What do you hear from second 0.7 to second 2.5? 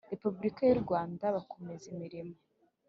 u Rwanda bakomeza imirimo